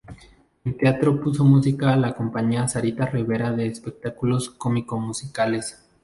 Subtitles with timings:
[0.65, 5.79] En teatro puso música a la Compañía Sarita Rivera de Espectáculos Cómico-Musicales.